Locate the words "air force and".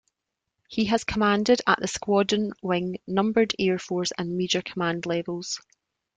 3.59-4.35